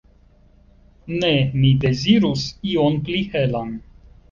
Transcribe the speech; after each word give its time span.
Ne, 1.23 1.29
mi 1.59 1.75
dezirus 1.85 2.49
ion 2.73 3.01
pli 3.07 3.23
helan. 3.37 3.73